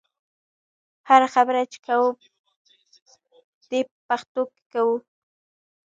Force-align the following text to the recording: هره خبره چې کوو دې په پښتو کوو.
هره 1.09 1.27
خبره 1.35 1.61
چې 1.71 1.79
کوو 1.87 2.07
دې 3.69 3.79
په 3.89 3.95
پښتو 4.07 4.41
کوو. 4.73 4.95